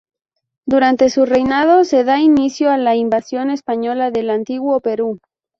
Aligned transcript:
Durante 0.65 1.11
su 1.11 1.27
reinado 1.27 1.83
se 1.83 2.03
da 2.03 2.19
inicio 2.19 2.71
a 2.71 2.77
la 2.79 2.95
invasión 2.95 3.51
española 3.51 4.09
del 4.09 4.31
antiguo 4.31 4.79
Perú. 4.79 5.19